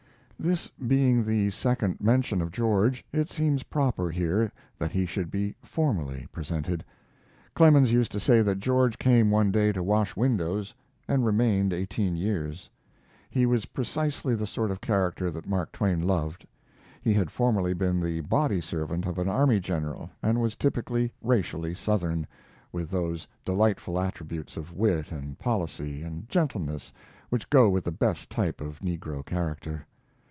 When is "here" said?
4.09-4.51